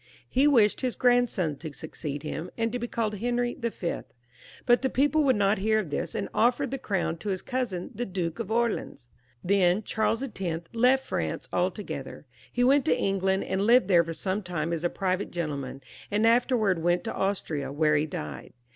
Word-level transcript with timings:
He 0.27 0.47
wished 0.47 0.81
his 0.81 0.95
grand 0.95 1.31
non 1.37 1.57
to 1.57 1.73
succeed 1.73 2.23
him, 2.23 2.49
and 2.57 2.71
to 2.71 2.79
be 2.79 2.87
called 2.87 3.13
Henry 3.19 3.55
Y., 3.61 4.03
but 4.65 4.81
the 4.81 4.89
people 4.89 5.23
would 5.23 5.35
not 5.35 5.59
hear 5.59 5.77
of 5.77 5.91
this, 5.91 6.15
and 6.15 6.27
offered 6.33 6.71
the 6.71 6.79
crown 6.79 7.17
to 7.17 7.29
his 7.29 7.43
cousin, 7.43 7.91
the 7.93 8.07
Duke 8.07 8.39
of 8.39 8.49
Orleans. 8.49 9.09
Then 9.43 9.83
Charles 9.83 10.23
X. 10.23 10.41
left 10.73 11.05
France 11.05 11.47
altoKother. 11.53 12.23
He 12.51 12.63
went 12.63 12.83
to 12.85 12.97
England 12.99 13.43
and 13.43 13.61
lived 13.61 13.89
there 13.89 14.03
for 14.03 14.13
some 14.15 14.41
time 14.41 14.73
as 14.73 14.83
a 14.83 14.89
private 14.89 15.29
gentleman, 15.29 15.83
and 16.09 16.25
afterwards 16.25 16.79
went 16.81 17.03
to 17.03 17.13
Austria, 17.13 17.71
where 17.71 17.95
he 17.95 18.07
died. 18.07 18.53